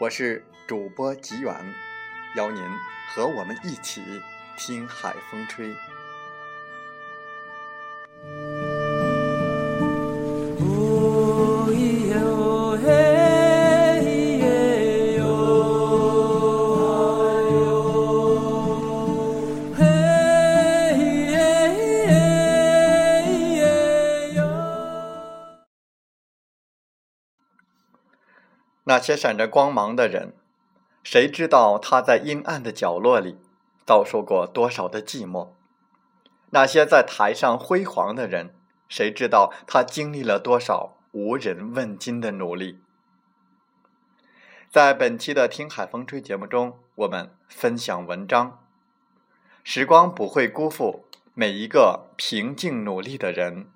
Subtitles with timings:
[0.00, 1.54] 我是主播吉远。
[2.34, 2.60] 邀您
[3.14, 4.02] 和我们一起
[4.58, 5.72] 听海风吹。
[28.94, 30.34] 那些闪着光芒的人。
[31.02, 33.36] 谁知道他在阴暗的角落里
[33.84, 35.48] 遭受过多少的寂寞？
[36.50, 38.54] 那些在台上辉煌的人，
[38.88, 42.78] 谁知道他经历了多少无人问津的努力？
[44.70, 48.64] 在本期的《听海风吹》节目中，我们分享文章：
[49.64, 51.04] 时光不会辜负
[51.34, 53.66] 每一个平静努力的人。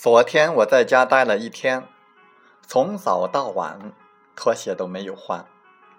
[0.00, 1.86] 昨天我在家待了一天，
[2.62, 3.92] 从早到晚，
[4.34, 5.44] 拖鞋都没有换，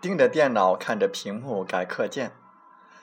[0.02, 2.31] 盯着电脑看着屏幕改课件。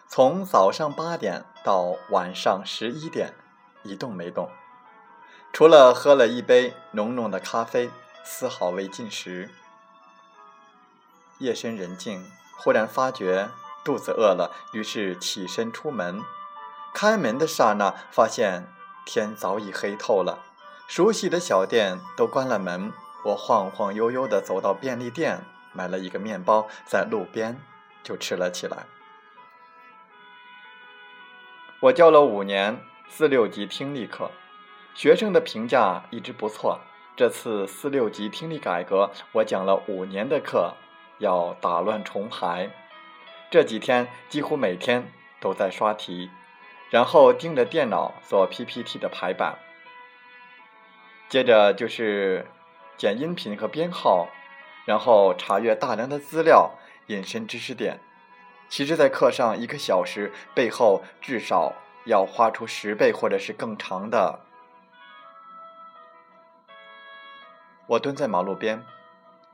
[0.08, 3.34] 从早上八点到晚上十一点，
[3.82, 4.48] 一动没动，
[5.52, 7.90] 除了喝了一杯浓浓的咖啡，
[8.24, 9.50] 丝毫未进食。
[11.38, 12.24] 夜深人静，
[12.56, 13.50] 忽然发觉
[13.84, 16.22] 肚子饿了，于是起身出门。
[16.94, 18.72] 开门的刹那，发现
[19.04, 20.38] 天早已黑透了，
[20.88, 22.92] 熟悉的小店都关了门。
[23.24, 27.60] 我晃晃悠悠地走到便利店，买了一个面包，在路边
[28.02, 28.86] 就吃了起来。
[31.80, 32.80] 我教了五年
[33.10, 34.30] 四六级听力课，
[34.94, 36.80] 学生的评价一直不错。
[37.14, 40.74] 这次四六级听力改革，我讲了五年的课，
[41.18, 42.70] 要打乱重排。
[43.50, 46.30] 这几天几乎每天都在刷题，
[46.90, 49.58] 然后盯着电脑做 PPT 的排版。
[51.28, 52.46] 接着就是
[52.96, 54.28] 剪音频和编号，
[54.84, 56.72] 然后查阅大量的资料，
[57.06, 58.00] 引申知识点。
[58.68, 61.72] 其实，在课上一个小时背后，至少
[62.04, 64.40] 要花出十倍或者是更长的。
[67.86, 68.84] 我蹲在马路边，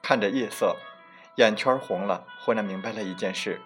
[0.00, 0.76] 看着夜色，
[1.36, 2.24] 眼圈红了。
[2.40, 3.60] 忽然明白了一件事：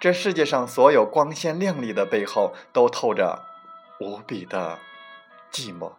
[0.00, 3.44] 这世界上所有光鲜亮丽的背后，都透着
[4.00, 4.78] 无比的
[5.50, 5.92] 寂寞。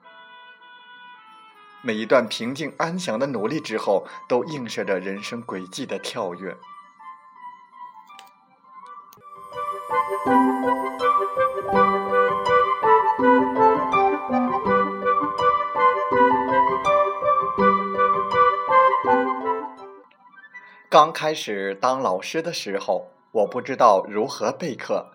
[1.81, 6.57] 每一段平静安详的努力之后，都映射着人生轨迹的跳跃。
[20.95, 25.11] 刚开始当老师的时候，我不知道如何备课，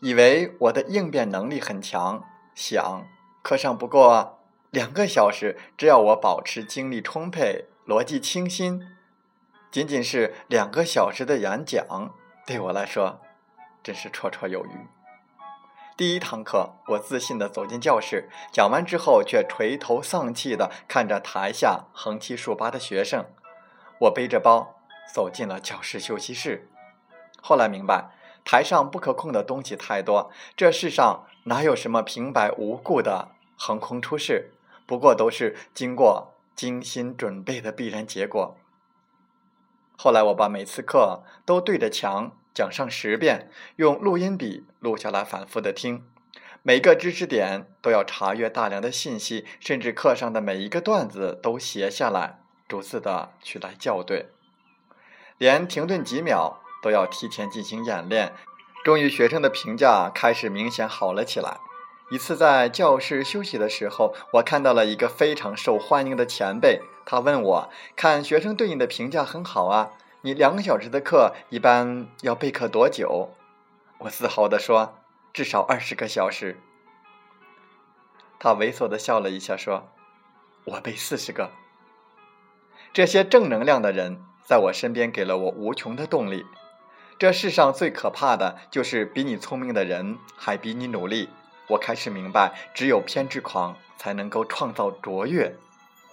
[0.00, 2.22] 以为我的应变能力很强，
[2.54, 3.06] 想
[3.40, 8.86] 课上不过两个小时，只要我保持精力充沛、逻辑清新，
[9.70, 12.14] 仅仅是两个小时的演讲，
[12.46, 13.18] 对我来说。
[13.82, 14.86] 真是绰绰有余。
[15.96, 23.24] 第一堂课，我自信地走进教室，讲完之后却垂头丧气地看着台下横七竖八的学生。
[24.00, 26.68] 我背着包走进了教室休息室。
[27.40, 28.10] 后来明白，
[28.44, 34.52] 台上不可控的东西太多，这世上哪有什么平白无故的横空出世，
[34.86, 38.56] 不过都是经过精心准备的必然结果。
[39.96, 46.04] 后来我把每次课都对着墙讲上十遍，用录音笔录下来反复的听，
[46.62, 54.30] 每个知识点都要查阅大量的信息，甚至课上的每一个段子都写下来，逐字的去来校对，
[55.42, 58.32] 连停顿几秒都要提前进行演练。
[58.84, 61.58] 终于，学生的评价开始明显好了起来。
[62.12, 66.80] 一次在教室休息的时候，我看到了一个非常受欢迎的前辈。
[67.04, 69.90] 他问我：“看学生对你的评价很好啊，
[70.20, 73.30] 你两个小时的课一般要备课多久？”
[73.98, 74.94] 我自豪地说
[75.34, 76.60] ：“至少二十个小时。”
[78.38, 79.88] 他猥琐地笑了一下，说
[80.66, 81.50] ：“我备四十个。”
[82.94, 86.46] 这些正能量的人在我身边给了我无穷的动力。
[87.18, 91.28] 这世上最可怕的就是比你聪明的人还比你努力。
[91.68, 95.56] 我开始明白，只有偏执狂才能够创造卓越。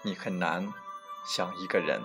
[0.04, 0.72] 你很难
[1.28, 2.02] 想一个人，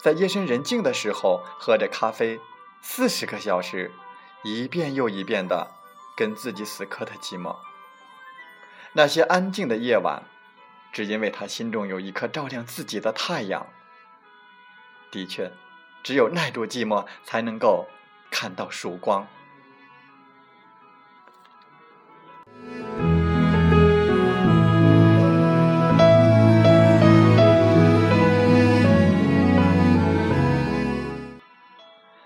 [0.00, 2.38] 在夜深人静的时候喝着咖啡，
[2.82, 3.90] 四十个小时，
[4.44, 5.72] 一遍又一遍的
[6.16, 7.56] 跟自己死磕的寂寞。
[8.92, 10.22] 那些安静的夜晚，
[10.92, 13.66] 只因为他心中有一颗照亮自己的太阳。
[15.10, 15.50] 的确，
[16.02, 17.86] 只有耐住寂寞，才能够
[18.30, 19.26] 看到曙光。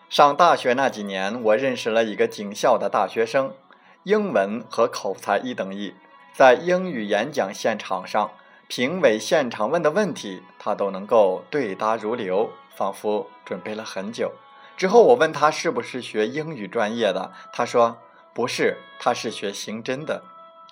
[0.09, 3.55] 上大学那几年，我认识了一个警校的大学生，
[4.03, 5.95] 英文和口才一等一。
[6.35, 8.31] 在英语演讲现场上，
[8.69, 14.33] 评委现场问的问题，他都能够对答如流，仿佛准备了很久。
[14.77, 17.99] 之后我问他是不是学英语专业的，他说
[18.33, 20.25] 不是，他是学刑侦的。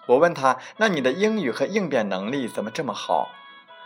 [0.07, 3.29] 我问他，那你的英语和应变能力怎么这么好？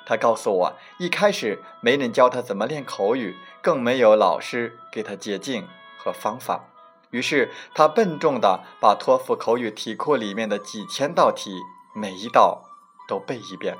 [0.06, 5.66] 他告诉我，一开始没人教他怎么练口语，更没有老师给他捷径
[5.98, 6.66] 和方法。
[7.10, 11.60] 于是他笨重地把托福口语题库里面的几千道题，
[11.94, 12.62] 每一道
[13.08, 13.76] 都背一遍。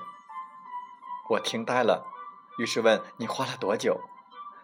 [1.31, 2.05] 我听呆了，
[2.59, 4.00] 于是问：“你花了多久？”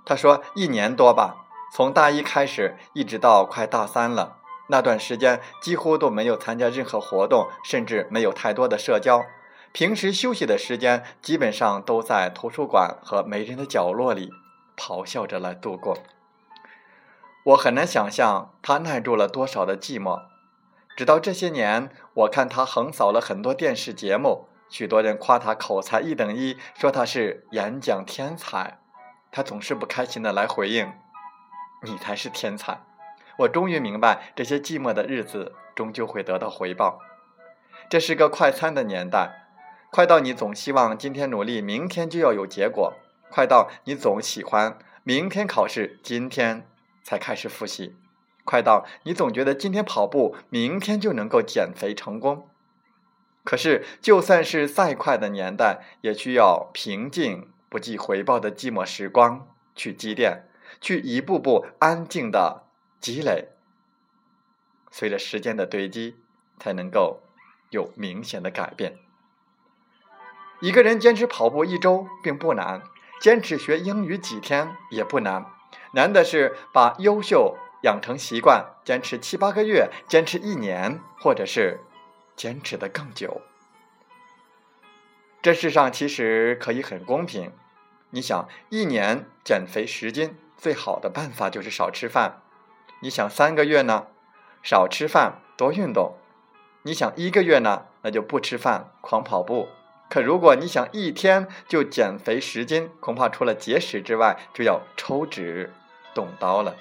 [0.05, 4.37] 他说：“一年多吧，从大一开始，一直到快大三了。
[4.69, 9.25] 那段时间几乎都没有参加任何活动，甚至没有太多的社交。”
[9.73, 14.33] 平时休息的时间，基本上都在图书馆和没人的角落里
[14.77, 15.97] 咆哮着来度过。
[17.45, 20.23] 我很难想象他耐住了多少的寂寞。
[20.97, 28.79] 直到这些年，我看他横扫了很多电视节目，许多人夸他口才一等一，说他是演讲天才，
[29.31, 30.93] 他总是不开心的来回应
[31.85, 32.81] ：“你才是天才。”
[33.41, 37.01] 我终于明白，这些寂寞的日子终究会得到回报。
[37.89, 39.49] 这是个快餐的年代。
[39.91, 42.93] 快到你总希望今天努力，明天就要有结果；
[43.29, 46.65] 快到你总喜欢明天考试，今天
[47.03, 47.97] 才开始复习；
[48.45, 52.50] 快到你总觉得今天跑步，明天就能够减肥成功。
[53.51, 60.45] 可是，就算是再快的年代，也需要平静、不计回报的寂寞时光去积淀，
[60.81, 62.69] 去一步步安静的
[63.01, 63.49] 积累。
[64.93, 66.15] 随着时间的堆积，
[66.61, 67.25] 才能够
[67.71, 68.99] 有明显的改变。
[70.61, 72.85] 一个人坚持跑步一周并不难，
[73.21, 75.45] 坚持学英语几天也不难，
[75.95, 81.81] 难的是把优秀养成习惯，坚持七八个月，坚持一年，或者是
[82.41, 83.43] 坚持的更久。
[85.43, 87.53] 这世上其实可以很公平，
[88.09, 92.41] 你想一年减肥十斤，最好的办法就是少吃饭；
[93.03, 94.07] 你想三个月呢，
[94.63, 96.15] 少吃饭多运动；
[96.85, 99.69] 你想一个月呢，那就不吃饭狂跑步。
[100.09, 105.75] 可如果你想一天就减肥十斤，恐怕除了节食之外，就要抽脂
[106.15, 106.75] 动刀了。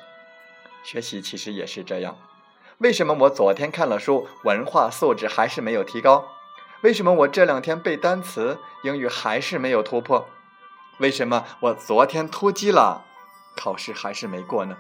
[0.86, 2.18] 学习其实也是这样。
[2.80, 6.30] 为什么我昨天看了书，文化素质还是没有提高？
[6.82, 10.30] 为什么我这两天背单词，英语还是没有突破？
[11.00, 13.04] 为什么我昨天突击了，
[13.54, 14.78] 考试还是没过呢？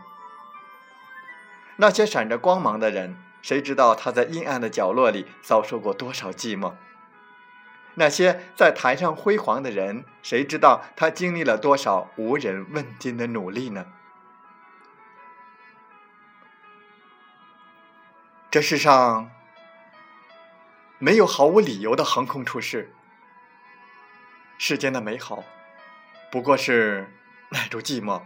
[1.75, 6.71] 那些闪着光芒的人，谁知道他在阴暗的角落里遭受过多少寂寞？
[7.95, 13.87] 那些在台上辉煌的人，谁知道他经历了多少无人问津的努力呢？
[18.51, 19.29] 这世上
[20.97, 22.91] 没有毫无理由的横空出世，
[24.57, 25.43] 世间的美好
[26.31, 27.13] 不过是
[27.49, 28.23] 耐住寂寞、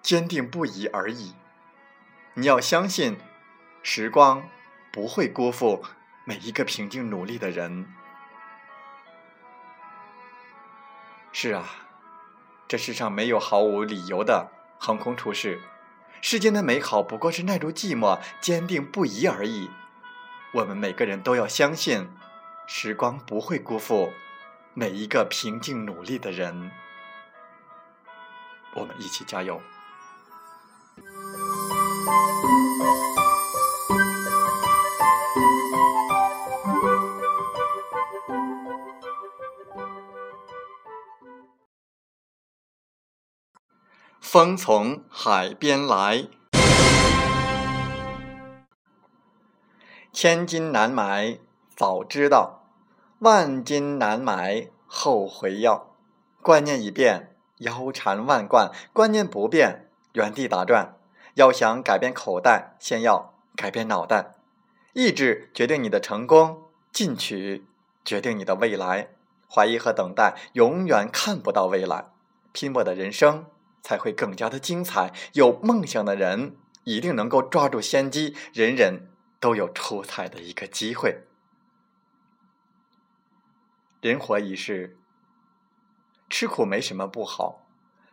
[0.00, 1.34] 坚定不移而已。
[2.32, 3.18] 你要相信，
[3.82, 4.48] 时光
[4.90, 5.84] 不会辜负
[6.24, 7.86] 每一个平静努力的人。
[11.30, 11.68] 是啊，
[12.66, 15.60] 这世上没有毫无理由的横空出世，
[16.20, 19.70] 世间的美好不过是耐住寂寞、坚定不移而已。
[20.52, 22.08] 我们每个人都要相信，
[22.66, 24.12] 时光不会辜负
[24.74, 26.70] 每一个平静努力的人。
[28.74, 29.60] 我们一起加油！
[44.38, 46.28] 风从海边来，
[50.12, 51.40] 千金难买
[51.74, 52.62] 早知道，
[53.18, 55.96] 万金难买后悔药。
[56.40, 60.94] 观念一变，腰缠万贯；观念不变，原地打转。
[61.34, 64.36] 要想改变口袋，先要改变脑袋。
[64.92, 67.66] 意志决定你的成功，进取
[68.04, 69.08] 决定你的未来。
[69.50, 72.04] 怀疑和等待永远看不到未来。
[72.52, 73.44] 拼搏的人生。
[73.82, 75.12] 才会更加的精彩。
[75.34, 81.24] 有梦想的人一定能够抓住先机，人人都有出彩的一个机会。
[84.00, 84.96] 人活一世，
[86.30, 87.66] 吃苦没什么不好，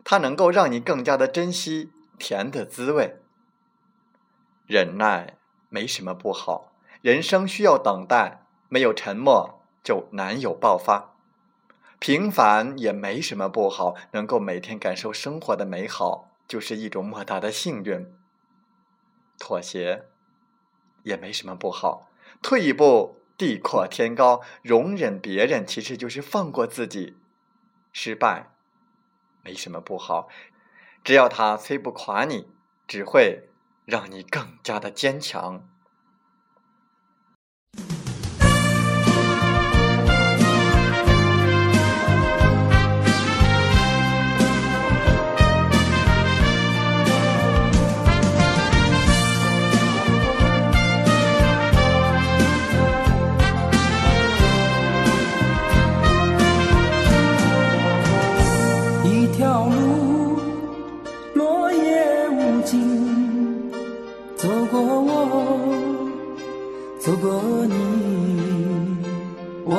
[0.03, 3.19] 它能够让你更加的珍惜甜的滋味。
[4.65, 5.37] 忍耐
[5.69, 11.14] 没什么不好，人生需要等待，没有沉默就难有爆发。
[11.99, 18.13] 平凡也没什么不好，能够每天感受生活的美好，就是一种莫大的幸运。
[19.39, 20.05] 妥协
[21.03, 22.09] 也没什么不好，
[22.41, 27.17] 退一步地阔天高，容忍别人其实就是放过自己。
[27.91, 28.51] 失败
[29.41, 30.27] 没什么不好，
[31.03, 32.49] 只要他摧不垮你，
[32.87, 33.49] 只会
[33.85, 35.67] 让你更加的坚强。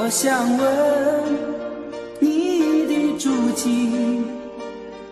[0.06, 0.64] 我想问
[2.20, 4.22] 你的足迹，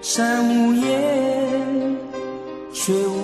[0.00, 1.96] 山无言，
[2.72, 3.23] 水无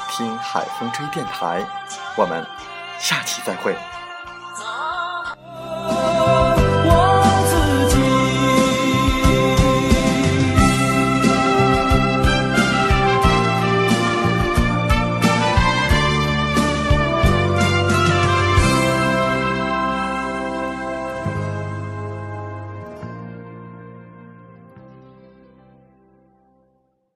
[0.11, 1.65] 听海风吹电台”。
[2.15, 2.45] 我们
[2.99, 3.75] 下期再会。